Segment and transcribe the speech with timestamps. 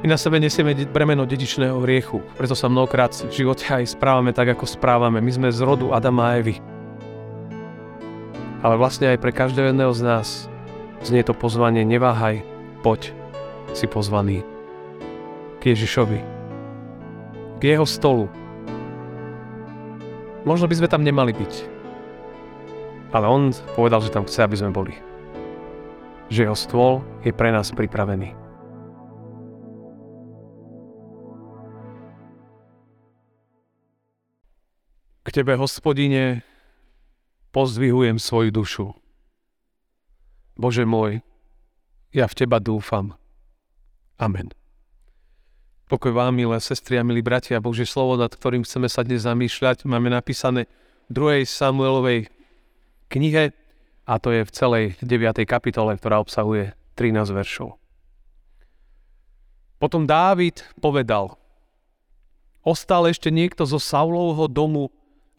[0.00, 4.56] My na sebe nesieme bremeno dedičného hriechu, preto sa mnohokrát v živote aj správame tak,
[4.56, 5.20] ako správame.
[5.20, 6.56] My sme z rodu Adama a Evy.
[8.64, 10.48] Ale vlastne aj pre každého jedného z nás
[11.04, 12.40] znie to pozvanie neváhaj,
[12.80, 13.12] poď,
[13.76, 14.40] si pozvaný
[15.60, 16.20] k Ježišovi,
[17.60, 18.32] k jeho stolu.
[20.48, 21.52] Možno by sme tam nemali byť,
[23.12, 24.96] ale on povedal, že tam chce, aby sme boli.
[26.32, 28.39] Že jeho stôl je pre nás pripravený.
[35.30, 36.42] K Tebe, hospodine,
[37.54, 38.86] pozdvihujem svoju dušu.
[40.58, 41.22] Bože môj,
[42.10, 43.14] ja v Teba dúfam.
[44.18, 44.50] Amen.
[45.86, 49.86] Pokoj vám, milé sestry a milí bratia, Bože slovo, nad ktorým chceme sa dnes zamýšľať,
[49.86, 50.66] máme napísané
[51.06, 51.46] v 2.
[51.46, 52.26] Samuelovej
[53.06, 53.54] knihe
[54.10, 55.46] a to je v celej 9.
[55.46, 57.78] kapitole, ktorá obsahuje 13 veršov.
[59.78, 61.38] Potom Dávid povedal,
[62.66, 64.90] ostal ešte niekto zo Saulovho domu,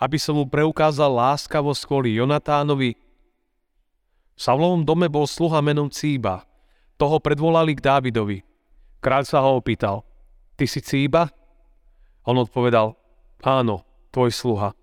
[0.02, 2.98] aby som mu preukázal láskavosť kvôli Jonatánovi.
[4.34, 6.42] V Savlovom dome bol sluha menom Cíba.
[6.98, 8.42] Toho predvolali k Dávidovi.
[8.98, 10.02] Kráľ sa ho opýtal,
[10.58, 11.30] ty si Cíba?
[12.26, 12.98] On odpovedal,
[13.46, 14.74] áno, tvoj sluha.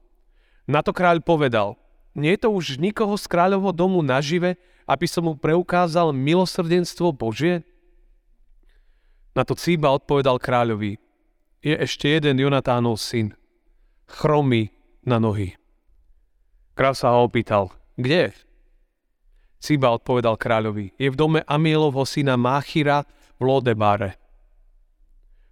[0.70, 1.74] Na to kráľ povedal,
[2.14, 4.55] nie je to už nikoho z kráľovho domu nažive,
[4.86, 7.66] aby som mu preukázal milosrdenstvo Božie?
[9.34, 10.98] Na to Cíba odpovedal kráľovi,
[11.62, 13.34] je ešte jeden Jonatánov syn,
[14.06, 14.77] chromý
[15.09, 15.56] na nohy.
[16.77, 18.31] Kráľ sa ho opýtal, kde je?
[19.59, 23.03] Ciba odpovedal kráľovi, je v dome Amielovho syna Máchira
[23.41, 24.14] v Lodebáre.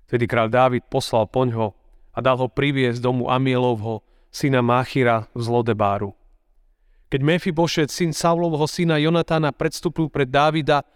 [0.07, 1.75] Vtedy kráľ Dávid poslal poňho
[2.15, 6.15] a dal ho priviesť domu Amielovho syna Máchira z Lodebáru.
[7.11, 10.87] Keď Mefibošet, syn Saulovho syna Jonatána, predstúpil pred Dávida,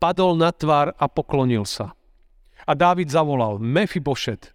[0.00, 1.92] padol na tvár a poklonil sa.
[2.64, 4.52] A Dávid zavolal, Mefibošet.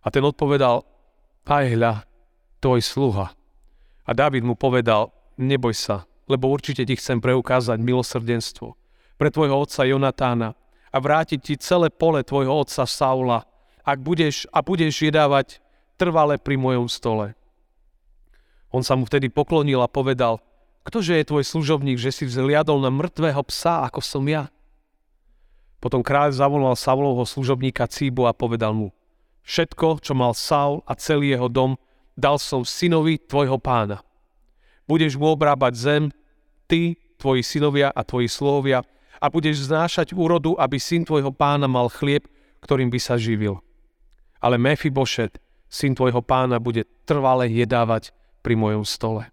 [0.00, 0.84] A ten odpovedal,
[1.44, 1.92] aj hľa,
[2.62, 3.34] tvoj sluha.
[4.06, 8.78] A David mu povedal, neboj sa, lebo určite ti chcem preukázať milosrdenstvo
[9.18, 10.54] pre tvojho otca Jonatána
[10.94, 13.42] a vrátiť ti celé pole tvojho otca Saula,
[13.82, 15.58] ak budeš a budeš jedávať
[15.98, 17.34] trvale pri mojom stole.
[18.72, 20.40] On sa mu vtedy poklonil a povedal,
[20.82, 24.50] ktože je tvoj služobník, že si vzliadol na mŕtvého psa, ako som ja?
[25.78, 28.94] Potom kráľ zavolal Saulovho služobníka Cíbu a povedal mu,
[29.46, 31.78] všetko, čo mal Saul a celý jeho dom,
[32.16, 34.00] dal som synovi tvojho pána.
[34.86, 36.02] Budeš mu obrábať zem,
[36.68, 38.82] ty, tvoji synovia a tvoji sluhovia
[39.22, 42.26] a budeš znášať úrodu, aby syn tvojho pána mal chlieb,
[42.66, 43.62] ktorým by sa živil.
[44.42, 45.38] Ale Mefibošet,
[45.70, 48.10] syn tvojho pána, bude trvale jedávať
[48.42, 49.30] pri mojom stole.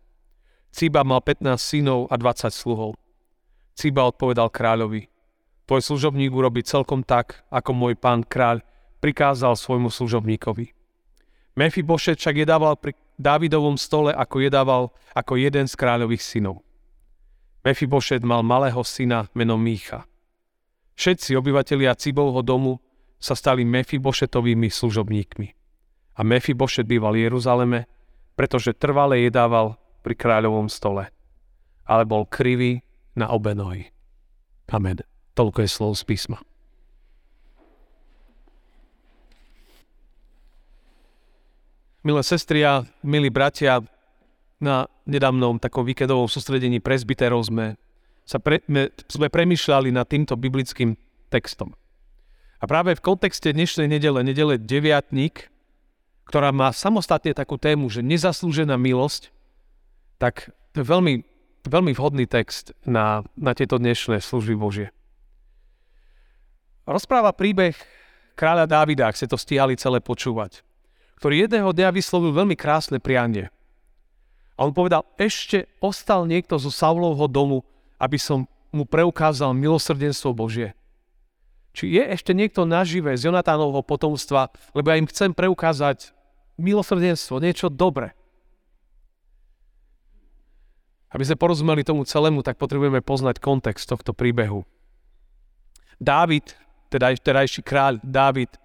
[0.69, 2.94] Ciba mal 15 synov a 20 sluhov.
[3.73, 5.09] Ciba odpovedal kráľovi,
[5.66, 8.62] tvoj služobník urobí celkom tak, ako môj pán kráľ
[9.01, 10.78] prikázal svojmu služobníkovi.
[11.59, 16.63] Mefibošet však jedával pri Dávidovom stole, ako jedával ako jeden z kráľových synov.
[17.67, 20.07] Mefibošet mal malého syna menom Mícha.
[20.95, 22.79] Všetci obyvatelia Cibovho domu
[23.19, 25.47] sa stali Mefibošetovými služobníkmi.
[26.15, 27.91] A Mefibošet býval v Jeruzaleme,
[28.39, 31.11] pretože trvale jedával pri kráľovom stole.
[31.83, 32.79] Ale bol krivý
[33.19, 33.91] na obe nohy.
[34.71, 35.03] Amen.
[35.35, 36.39] Toľko je slov z písma.
[41.99, 43.83] Milé sestry a milí bratia,
[44.59, 47.75] na nedávnom takom víkendovom sústredení presbyterov sme,
[48.23, 50.95] sa pre, me, sme premyšľali nad týmto biblickým
[51.27, 51.75] textom.
[52.59, 55.51] A práve v kontexte dnešnej nedele, nedele deviatník,
[56.27, 59.31] ktorá má samostatne takú tému, že nezaslúžená milosť,
[60.19, 61.23] tak to je veľmi,
[61.67, 64.88] veľmi vhodný text na, na tieto dnešné služby Božie.
[66.83, 67.75] Rozpráva príbeh
[68.39, 70.63] kráľa Dávida, ak ste to stíhali celé počúvať
[71.19, 73.52] ktorý jedného dňa vyslovil veľmi krásne prianie.
[74.56, 77.68] A on povedal, ešte ostal niekto zo Saulovho domu,
[78.00, 80.71] aby som mu preukázal milosrdenstvo Božie.
[81.75, 86.16] Či je ešte niekto nažive z Jonatánovho potomstva, lebo ja im chcem preukázať
[86.56, 88.15] milosrdenstvo, niečo dobré.
[91.12, 94.63] Aby sme porozumeli tomu celému, tak potrebujeme poznať kontext tohto príbehu.
[96.00, 96.56] Dávid,
[96.88, 98.56] teda terajší kráľ Dávid,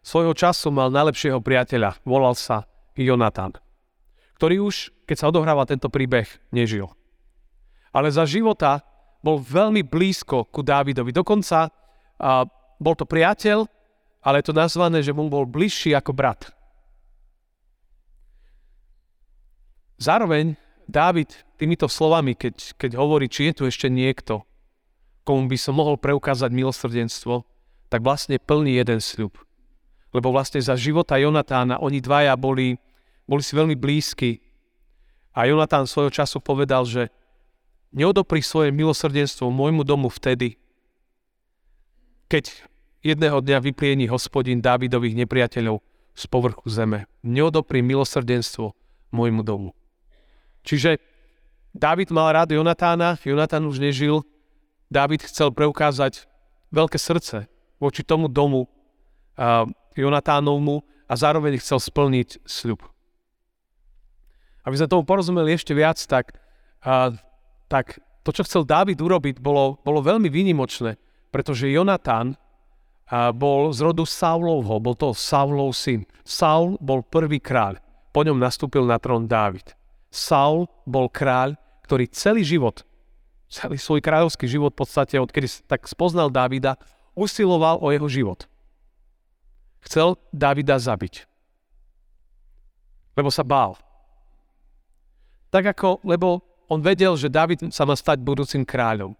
[0.00, 2.64] Svojho času mal najlepšieho priateľa, volal sa
[2.96, 3.52] Jonatan,
[4.40, 6.88] ktorý už, keď sa odohráva tento príbeh, nežil.
[7.92, 8.80] Ale za života
[9.20, 11.12] bol veľmi blízko ku Dávidovi.
[11.12, 11.70] Dokonca a,
[12.80, 13.68] bol to priateľ,
[14.24, 16.48] ale je to nazvané, že mu bol bližší ako brat.
[20.00, 20.56] Zároveň
[20.88, 21.28] Dávid
[21.60, 24.48] týmito slovami, keď, keď hovorí, či je tu ešte niekto,
[25.28, 27.44] komu by som mohol preukázať milosrdenstvo,
[27.92, 29.36] tak vlastne plní jeden sľub.
[30.10, 32.74] Lebo vlastne za života Jonatána oni dvaja boli,
[33.26, 34.42] boli si veľmi blízki.
[35.34, 37.14] A Jonatán svojho času povedal, že
[37.94, 40.58] neodopri svoje milosrdenstvo môjmu domu vtedy,
[42.26, 42.50] keď
[43.02, 45.82] jedného dňa vypliení hospodin Dávidových nepriateľov
[46.14, 47.06] z povrchu zeme.
[47.22, 48.74] Neodopri milosrdenstvo
[49.14, 49.74] môjmu domu.
[50.66, 50.98] Čiže
[51.70, 54.26] Dávid mal rád Jonatána, Jonatán už nežil.
[54.90, 56.26] Dávid chcel preukázať
[56.74, 57.46] veľké srdce
[57.78, 58.66] voči tomu domu
[59.96, 62.82] Jonatánovmu a zároveň chcel splniť sľub.
[64.62, 66.36] Aby sme tomu porozumeli ešte viac, tak,
[66.84, 67.16] uh,
[67.66, 71.00] tak to, čo chcel Dávid urobiť, bolo, bolo veľmi výnimočné,
[71.32, 76.04] pretože Jonatán uh, bol z rodu Saulovho, bol to Saulov syn.
[76.22, 77.80] Saul bol prvý kráľ,
[78.14, 79.74] po ňom nastúpil na trón Dávid.
[80.12, 82.86] Saul bol kráľ, ktorý celý život,
[83.50, 86.78] celý svoj kráľovský život v podstate, odkedy tak spoznal Dávida,
[87.18, 88.46] usiloval o jeho život.
[89.84, 91.24] Chcel Dávida zabiť.
[93.16, 93.76] Lebo sa bál.
[95.50, 99.18] Tak ako, lebo on vedel, že David sa má stať budúcim kráľom.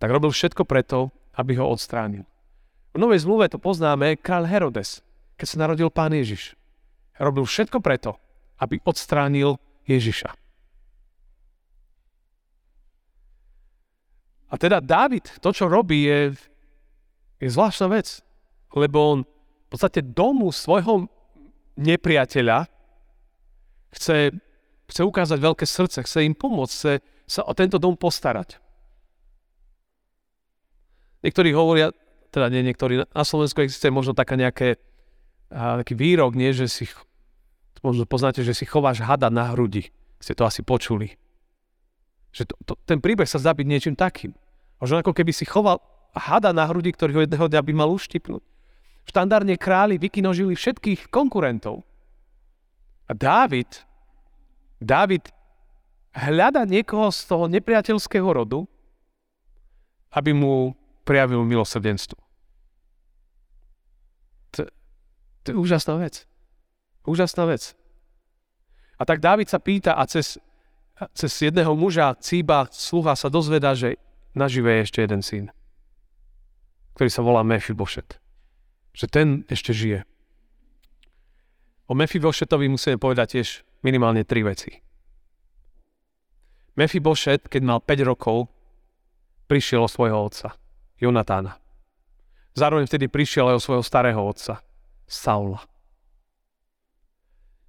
[0.00, 2.24] Tak robil všetko preto, aby ho odstránil.
[2.90, 5.04] V Novej zmluve to poznáme kráľ Herodes,
[5.36, 6.56] keď sa narodil pán Ježiš.
[7.20, 8.16] Robil všetko preto,
[8.58, 10.32] aby odstránil Ježiša.
[14.50, 16.34] A teda Dávid, to, čo robí, je,
[17.38, 18.18] je zvláštna vec,
[18.74, 19.18] lebo on
[19.70, 21.06] v podstate domu svojho
[21.78, 22.66] nepriateľa
[23.94, 24.34] chce,
[24.90, 26.92] chce ukázať veľké srdce, chce im pomôcť, chce
[27.30, 28.58] sa o tento dom postarať.
[31.22, 31.94] Niektorí hovoria,
[32.34, 34.82] teda nie niektorí, na Slovensku existuje možno taká nejaké,
[35.54, 36.90] a, taký výrok, nie, že si
[37.78, 39.94] možno poznáte, že si chováš hada na hrudi.
[40.18, 41.14] Ste to asi počuli.
[42.34, 44.34] Že to, to, ten príbeh sa zdá niečím takým.
[44.82, 45.78] Možno ako keby si choval
[46.10, 48.42] hada na hrudi, ktorý ho jedného dňa by mal uštipnúť.
[49.10, 51.82] Štandardne králi vykinožili všetkých konkurentov.
[53.10, 53.66] A Dávid,
[54.78, 55.26] Dávid
[56.14, 58.70] hľada niekoho z toho nepriateľského rodu,
[60.14, 62.14] aby mu prijavil milosrdenstvo.
[64.54, 64.70] To,
[65.42, 66.30] to je úžasná vec.
[67.02, 67.74] Úžasná vec.
[68.94, 70.38] A tak Dávid sa pýta a cez,
[71.18, 73.98] cez jedného muža, Cíba, sluha sa dozvedá, že
[74.38, 75.44] nažive je ešte jeden syn,
[76.94, 78.22] ktorý sa volá Mefibošet.
[78.94, 80.02] Že ten ešte žije.
[81.90, 84.70] O Mefibošetovi musíme povedať tiež minimálne tri veci.
[86.78, 88.46] Mefibošet, keď mal 5 rokov,
[89.50, 90.54] prišiel o svojho otca,
[91.02, 91.58] Jonatána.
[92.54, 94.62] Zároveň vtedy prišiel aj o svojho starého otca,
[95.10, 95.66] Saula.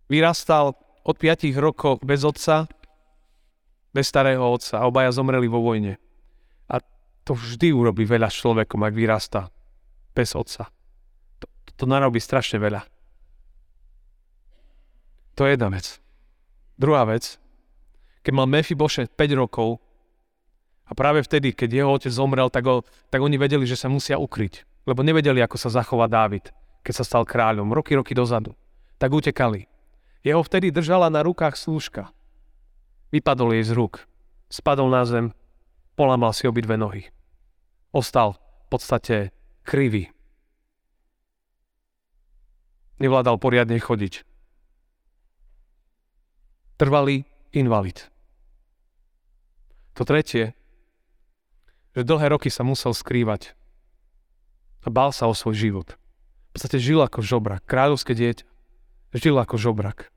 [0.06, 2.70] Vyrastal od 5 rokov bez otca,
[3.90, 5.98] bez starého otca a obaja zomreli vo vojne.
[6.70, 6.78] A
[7.26, 9.50] to vždy urobí veľa človekom, ak vyrastá
[10.14, 10.70] bez otca.
[11.82, 12.86] To, narobí strašne veľa.
[15.34, 15.98] To je jedna vec.
[16.78, 17.42] Druhá vec,
[18.22, 18.46] keď mal
[18.78, 19.82] Boše 5 rokov
[20.86, 24.22] a práve vtedy, keď jeho otec zomrel, tak, ho, tak oni vedeli, že sa musia
[24.22, 24.86] ukryť.
[24.86, 26.54] Lebo nevedeli, ako sa zachová Dávid,
[26.86, 28.54] keď sa stal kráľom, roky, roky dozadu.
[29.02, 29.66] Tak utekali.
[30.22, 32.14] Jeho vtedy držala na rukách slúžka.
[33.10, 34.06] Vypadol jej z rúk.
[34.54, 35.34] Spadol na zem,
[35.98, 37.10] polamal si obidve nohy.
[37.90, 39.16] Ostal v podstate
[39.66, 40.14] krivý.
[43.02, 44.22] Nevládal poriadne chodiť.
[46.78, 48.14] Trvalý invalid.
[49.98, 50.54] To tretie,
[51.98, 53.58] že dlhé roky sa musel skrývať
[54.86, 55.98] a bál sa o svoj život.
[56.54, 58.46] V podstate žil ako žobra, kráľovské dieťa.
[59.18, 60.14] Žil ako žobrak.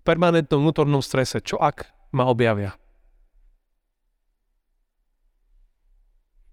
[0.00, 2.76] V permanentnom vnútornom strese, čo ak ma objavia?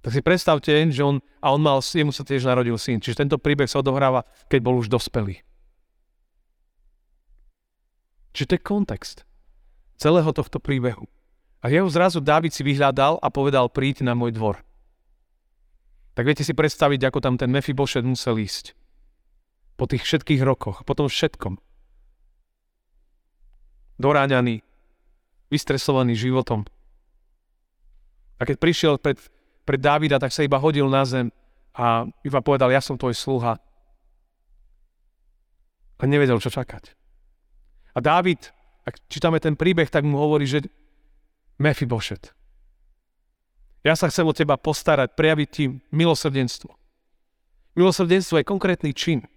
[0.03, 3.39] Tak si predstavte, že on, a on mal, jemu sa tiež narodil syn, čiže tento
[3.39, 5.39] príbeh sa odohráva, keď bol už dospelý.
[8.36, 9.17] Čiže to je kontext
[9.95, 11.07] celého tohto príbehu.
[11.63, 14.60] A jeho zrazu Dávid si vyhľadal a povedal, príď na môj dvor.
[16.13, 18.75] Tak viete si predstaviť, ako tam ten Mefibošet musel ísť
[19.74, 21.57] po tých všetkých rokoch, po tom všetkom.
[23.98, 24.62] Doráňaný,
[25.50, 26.67] vystresovaný životom.
[28.38, 29.17] A keď prišiel pred,
[29.63, 31.32] pred Dávida, tak sa iba hodil na zem
[31.74, 33.58] a iba povedal, ja som tvoj sluha.
[35.98, 36.91] A nevedel, čo čakať.
[37.96, 38.51] A Dávid,
[38.84, 40.67] ak čítame ten príbeh, tak mu hovorí, že
[41.63, 42.36] Mefibošet,
[43.84, 46.72] ja sa chcem o teba postarať, prejaviť ti milosrdenstvo.
[47.75, 49.27] Milosrdenstvo je konkrétny čin.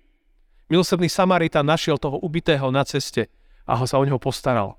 [0.71, 3.27] Milosrdný Samarita našiel toho ubitého na ceste
[3.67, 4.79] a ho sa o neho postaral.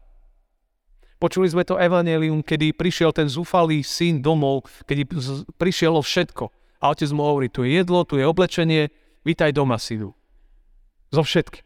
[1.17, 5.09] Počuli sme to evanelium, kedy prišiel ten zúfalý syn domov, kedy
[5.57, 6.45] prišiel o všetko
[6.77, 8.93] A otec mu hovorí, tu je jedlo, tu je oblečenie,
[9.25, 10.13] vítaj doma, synu.
[11.09, 11.65] Zo všetky.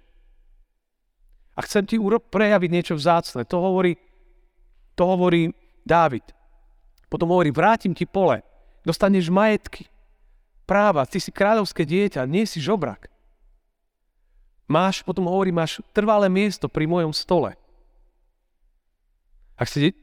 [1.60, 3.44] A chcem ti uro- prejaviť niečo vzácne.
[3.52, 4.00] To hovorí,
[4.96, 5.52] to hovorí
[5.84, 6.24] Dávid.
[7.12, 8.40] Potom hovorí, vrátim ti pole,
[8.88, 9.92] dostaneš majetky,
[10.64, 13.12] práva, ty si kráľovské dieťa, nie si žobrak.
[14.72, 17.60] Máš, potom hovorí, máš trvalé miesto pri mojom stole.
[19.62, 19.94] Ak chcete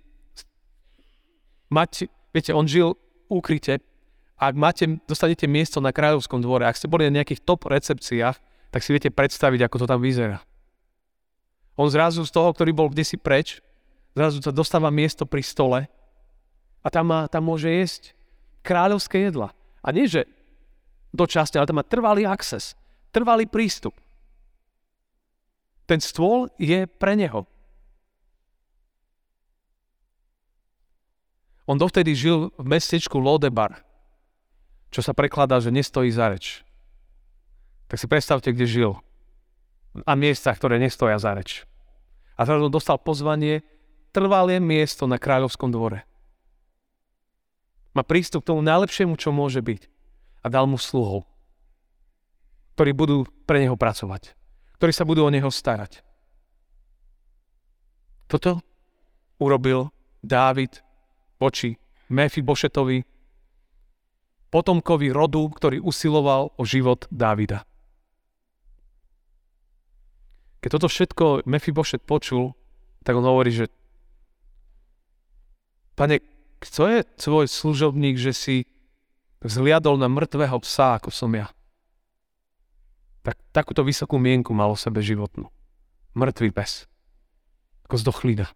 [1.66, 2.94] mať, viete, on žil
[3.26, 3.82] úkryte,
[4.38, 8.38] ak máte, dostanete miesto na kráľovskom dvore, ak ste boli na nejakých top recepciách,
[8.70, 10.38] tak si viete predstaviť, ako to tam vyzerá.
[11.74, 13.58] On zrazu z toho, ktorý bol kde si preč,
[14.14, 15.80] zrazu sa dostáva miesto pri stole
[16.82, 18.14] a tam, má, tam môže jesť
[18.62, 19.50] kráľovské jedla.
[19.82, 20.30] A nie, že
[21.10, 22.78] dočasne, ale tam má trvalý access,
[23.10, 23.98] trvalý prístup.
[25.90, 27.42] Ten stôl je pre neho.
[31.68, 33.84] On dovtedy žil v mestečku Lodebar,
[34.88, 36.64] čo sa prekladá, že nestojí za reč.
[37.92, 38.92] Tak si predstavte, kde žil.
[40.08, 41.68] A miestach, ktoré nestoja za reč.
[42.40, 43.60] A teraz on dostal pozvanie
[44.16, 46.08] trvalé miesto na kráľovskom dvore.
[47.92, 49.92] Má prístup k tomu najlepšiemu, čo môže byť.
[50.40, 51.28] A dal mu sluhov,
[52.78, 54.38] ktorí budú pre neho pracovať
[54.78, 56.06] ktorí sa budú o neho starať.
[58.30, 58.62] Toto
[59.42, 59.90] urobil
[60.22, 60.78] Dávid
[61.38, 61.78] voči
[62.10, 63.06] Mefibošetovi,
[64.50, 67.64] potomkovi rodu, ktorý usiloval o život Dávida.
[70.58, 72.52] Keď toto všetko Mefibošet počul,
[73.06, 73.66] tak on hovorí, že
[75.98, 76.22] Pane,
[76.62, 78.56] kto je tvoj služobník, že si
[79.42, 81.50] vzliadol na mŕtvého psa, ako som ja?
[83.28, 85.52] tak takúto vysokú mienku mal o sebe životnú.
[86.16, 86.88] Mŕtvý pes.
[87.84, 88.46] Ako z dochlína.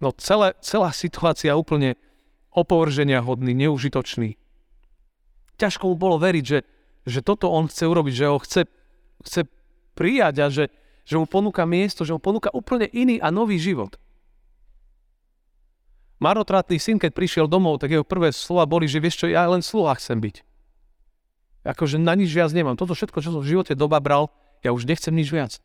[0.00, 2.00] No celé, celá situácia úplne
[2.50, 4.40] opovrženia hodný, neužitočný.
[5.60, 6.58] Ťažko mu bolo veriť, že,
[7.04, 8.64] že toto on chce urobiť, že ho chce,
[9.28, 9.40] chce
[9.92, 10.72] prijať a že,
[11.04, 14.00] že mu ponúka miesto, že mu ponúka úplne iný a nový život.
[16.20, 19.64] Marotratný syn, keď prišiel domov, tak jeho prvé slova boli, že vieš čo, ja len
[19.64, 20.44] sluha chcem byť.
[21.64, 22.76] Akože na nič viac nemám.
[22.76, 24.32] Toto všetko, čo som v živote doba bral,
[24.64, 25.60] ja už nechcem nič viac.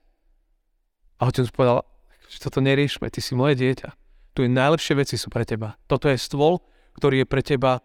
[1.20, 1.88] A otec povedal,
[2.28, 4.05] že toto neriešme, ty si moje dieťa.
[4.36, 5.80] Tu je najlepšie veci sú pre teba.
[5.88, 6.60] Toto je stôl,
[7.00, 7.80] ktorý je pre teba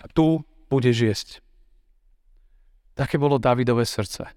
[0.00, 0.40] a tu
[0.72, 1.28] budeš jesť.
[2.96, 4.32] Také bolo Davidové srdce.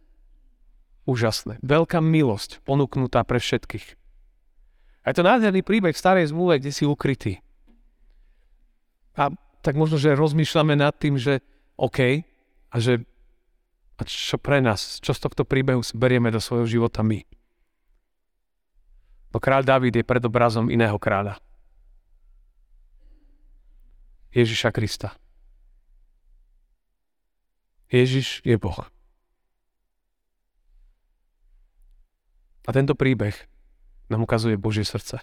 [1.08, 1.60] Úžasné.
[1.63, 3.96] Veľká milosť ponúknutá pre všetkých.
[5.04, 7.44] A je to nádherný príbeh v starej zmluve, kde si ukrytý.
[9.20, 9.32] A
[9.63, 11.44] tak možno, že rozmýšľame nad tým, že
[11.75, 12.24] OK,
[12.72, 13.04] a že
[13.94, 17.22] a čo pre nás, čo z tohto príbehu berieme do svojho života my.
[19.34, 21.42] No kráľ David je predobrazom iného kráľa.
[24.34, 25.18] Ježiša Krista.
[27.90, 28.86] Ježiš je Boh.
[32.63, 33.36] A tento príbeh
[34.10, 35.22] nám ukazuje Božie srdce.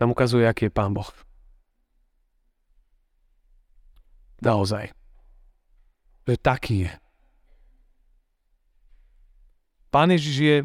[0.00, 1.08] Nám ukazuje, aký je Pán Boh.
[4.40, 4.98] Naozaj
[6.28, 6.92] že taký je.
[9.88, 10.56] Pán Ježiš je,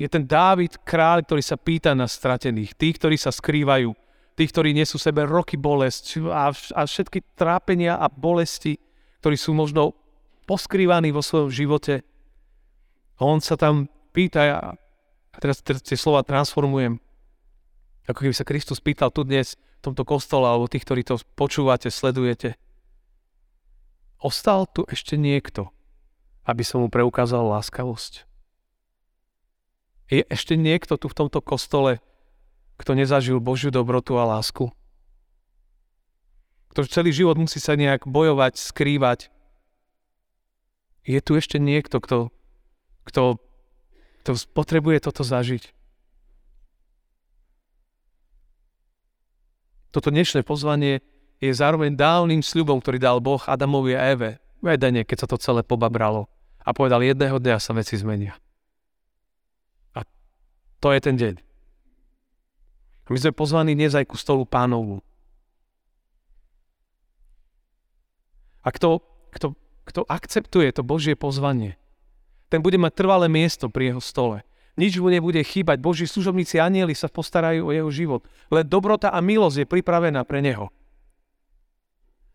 [0.00, 3.92] je ten Dávid kráľ, ktorý sa pýta na stratených, tých, ktorí sa skrývajú,
[4.32, 8.80] tých, ktorí nesú sebe roky bolesť a, a všetky trápenia a bolesti,
[9.20, 9.92] ktorí sú možno
[10.48, 12.00] poskrývaní vo svojom živote.
[13.20, 14.72] On sa tam pýta,
[15.28, 16.96] a teraz tie slova transformujem,
[18.08, 21.92] ako keby sa Kristus pýtal tu dnes v tomto kostole, alebo tých, ktorí to počúvate,
[21.92, 22.56] sledujete.
[24.16, 25.68] Ostal tu ešte niekto,
[26.48, 28.29] aby som mu preukázal láskavosť?
[30.10, 32.02] Je ešte niekto tu v tomto kostole,
[32.82, 34.74] kto nezažil Božiu dobrotu a lásku?
[36.74, 39.30] Kto celý život musí sa nejak bojovať, skrývať?
[41.06, 42.34] Je tu ešte niekto, kto,
[43.06, 43.38] kto,
[44.26, 45.70] kto potrebuje toto zažiť?
[49.90, 51.02] Toto dnešné pozvanie
[51.42, 54.76] je zároveň dávnym sľubom, ktorý dal Boh Adamovi a Eve v
[55.08, 56.28] keď sa to celé pobabralo.
[56.60, 58.36] A povedal, jedného dňa sa veci zmenia.
[60.80, 61.34] To je ten deň.
[63.10, 65.02] My sme pozvaní dnes aj ku stolu pánovu.
[68.64, 69.02] A kto,
[69.34, 71.74] kto, kto akceptuje to Božie pozvanie,
[72.48, 74.46] ten bude mať trvalé miesto pri jeho stole.
[74.80, 75.76] Nič mu nebude chýbať.
[75.82, 78.24] Boží služobníci anieli sa postarajú o jeho život.
[78.48, 80.72] Len dobrota a milosť je pripravená pre neho.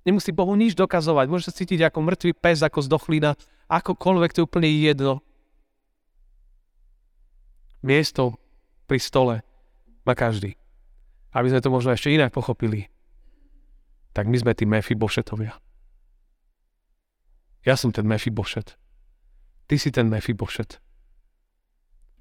[0.06, 1.26] Nemusí Bohu nič dokazovať.
[1.26, 3.34] Môže sa cítiť ako mŕtvý pes, ako zdochlina,
[3.66, 5.25] akokoľvek, to je úplne jedno.
[7.82, 8.40] Miesto
[8.86, 9.36] pri stole
[10.06, 10.56] má každý.
[11.36, 12.88] Aby sme to možno ešte inak pochopili.
[14.16, 15.60] tak my sme tí Mefibošetovia.
[17.68, 18.80] Ja som ten Mefibošet.
[19.68, 20.80] Ty si ten Mefibošet.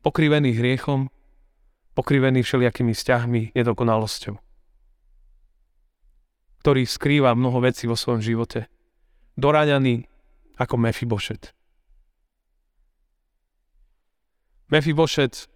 [0.02, 1.06] Pokrivený hriechom,
[1.94, 4.34] pokrivený všelijakými vzťahmi, nedokonalosťou.
[6.66, 8.66] Ktorý skrýva mnoho vecí vo svojom živote.
[9.38, 10.10] Doráňaný
[10.58, 11.54] ako Mefibošet.
[14.72, 15.48] Mefibošet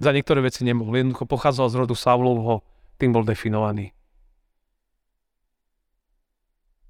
[0.00, 0.98] za niektoré veci nemohol.
[0.98, 2.66] Jednoducho pochádzal z rodu Saulovho,
[2.98, 3.92] tým bol definovaný.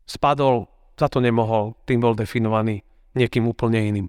[0.07, 2.87] Spadol za to nemohol, tým bol definovaný
[3.19, 4.09] niekým úplne iným.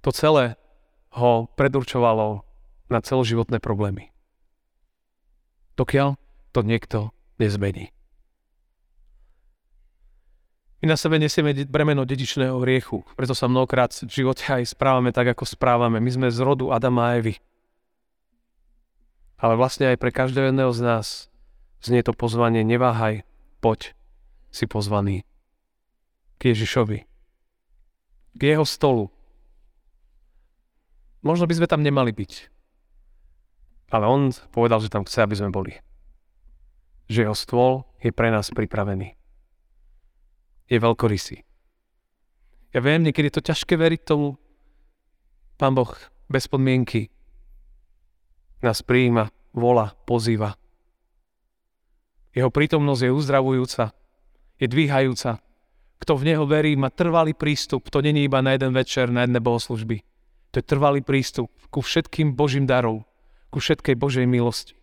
[0.00, 0.56] To celé
[1.18, 2.46] ho predurčovalo
[2.88, 4.14] na celoživotné problémy.
[5.76, 6.16] Dokiaľ
[6.54, 7.92] to niekto nezmení.
[10.80, 15.36] My na sebe nesieme bremeno dedičného hriechu, preto sa mnohokrát v živote aj správame tak,
[15.36, 16.00] ako správame.
[16.00, 17.36] My sme z rodu Adama a Evy.
[19.36, 21.06] Ale vlastne aj pre každého jedného z nás
[21.84, 23.28] znie to pozvanie neváhaj,
[23.60, 23.92] poď,
[24.48, 25.28] si pozvaný
[26.40, 27.04] k Ježišovi.
[28.36, 29.12] K jeho stolu.
[31.20, 32.32] Možno by sme tam nemali byť.
[33.92, 35.76] Ale on povedal, že tam chce, aby sme boli.
[37.12, 39.19] Že jeho stôl je pre nás pripravený.
[40.70, 41.42] Je veľkorysý.
[42.70, 44.38] Ja viem, niekedy je to ťažké veriť tomu.
[45.58, 45.90] Pán Boh
[46.30, 47.10] bez podmienky
[48.62, 50.54] nás prijíma, vola, pozýva.
[52.30, 53.84] Jeho prítomnosť je uzdravujúca,
[54.62, 55.42] je dvíhajúca.
[56.00, 57.90] Kto v Neho verí, má trvalý prístup.
[57.90, 60.00] To není iba na jeden večer, na jedné bohoslužby.
[60.54, 63.04] To je trvalý prístup ku všetkým Božím darom,
[63.50, 64.78] ku všetkej Božej milosti.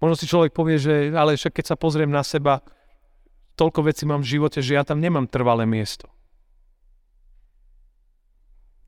[0.00, 2.64] Možno si človek povie, že ale však keď sa pozriem na seba,
[3.60, 6.08] toľko vecí mám v živote, že ja tam nemám trvalé miesto.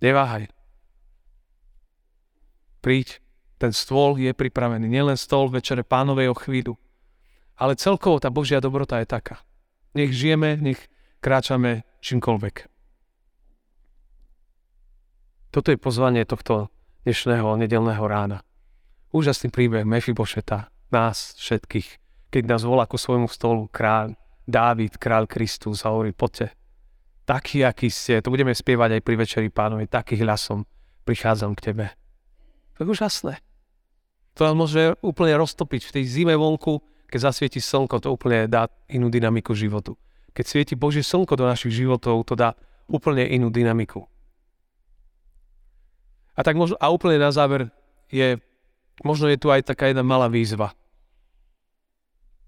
[0.01, 0.49] Neváhaj.
[2.81, 3.21] Príď,
[3.61, 4.89] ten stôl je pripravený.
[4.89, 6.75] Nielen stôl večere pánovej o chvíľu,
[7.55, 9.45] ale celkovo tá Božia dobrota je taká.
[9.93, 10.89] Nech žijeme, nech
[11.21, 12.67] kráčame čímkoľvek.
[15.53, 16.73] Toto je pozvanie tohto
[17.05, 18.41] dnešného nedelného rána.
[19.13, 22.01] Úžasný príbeh Mefibošeta, nás všetkých,
[22.33, 26.55] keď nás volá ku svojmu stolu kráľ, Dávid, kráľ Kristus a hovorí, poďte,
[27.23, 30.67] taký, aký ste, to budeme spievať aj pri Večeri pánovi, taký hlasom
[31.07, 31.87] prichádzam k tebe.
[32.77, 33.35] To je úžasné.
[34.35, 38.67] To nám môže úplne roztopiť v tej zime vonku, keď zasvieti slnko, to úplne dá
[38.89, 40.01] inú dynamiku životu.
[40.33, 42.57] Keď svieti Božie slnko do našich životov, to dá
[42.89, 44.09] úplne inú dynamiku.
[46.33, 47.69] A tak možno, a úplne na záver
[48.09, 48.41] je,
[49.05, 50.73] možno je tu aj taká jedna malá výzva.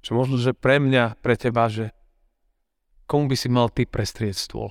[0.04, 1.96] Čo možno, že pre mňa, pre teba, že
[3.08, 4.68] komu by si mal ty prestrieť stôl?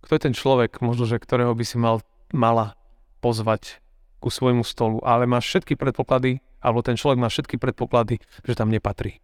[0.00, 2.00] Kto je ten človek, možno, že ktorého by si mal,
[2.32, 2.72] mala
[3.20, 3.84] pozvať
[4.18, 8.16] ku svojmu stolu, ale máš všetky predpoklady, alebo ten človek má všetky predpoklady,
[8.48, 9.20] že tam nepatrí.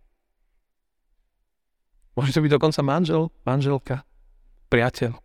[2.13, 4.05] Môže to byť dokonca manžel, manželka,
[4.69, 5.17] priateľ,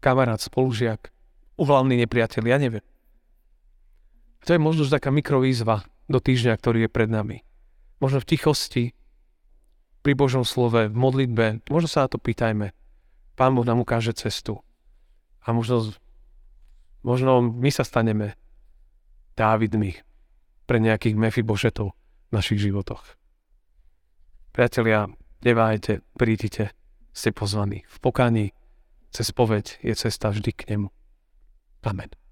[0.00, 1.12] kamarát, spolužiak,
[1.60, 2.89] uhlavný nepriateľ, ja neviem.
[4.46, 7.44] To je možno taká mikrovýzva do týždňa, ktorý je pred nami.
[8.00, 8.84] Možno v tichosti,
[10.00, 12.72] pri Božom slove, v modlitbe, možno sa na to pýtajme.
[13.36, 14.64] Pán Boh nám ukáže cestu.
[15.44, 15.92] A možno,
[17.04, 18.36] možno my sa staneme
[19.36, 19.96] Dávidmi,
[20.70, 23.02] pre nejakých Mefibošetov v našich životoch.
[24.54, 25.10] Priatelia,
[25.42, 26.70] neváhajte, prídite,
[27.10, 27.82] ste pozvaní.
[27.90, 28.54] V pokaní
[29.10, 30.88] cez povedť je cesta vždy k nemu.
[31.82, 32.29] Amen.